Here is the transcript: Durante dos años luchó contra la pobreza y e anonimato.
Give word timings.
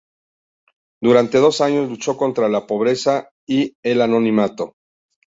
Durante 0.99 1.37
dos 1.37 1.61
años 1.61 1.87
luchó 1.87 2.17
contra 2.17 2.49
la 2.49 2.65
pobreza 2.65 3.29
y 3.47 3.75
e 3.83 4.01
anonimato. 4.01 4.73